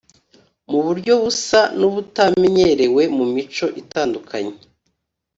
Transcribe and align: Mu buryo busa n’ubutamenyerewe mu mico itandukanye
Mu 0.69 0.79
buryo 0.85 1.13
busa 1.21 1.61
n’ubutamenyerewe 1.79 3.03
mu 3.17 3.25
mico 3.33 3.65
itandukanye 3.81 4.55